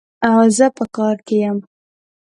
[0.57, 1.57] زه په کار کي يم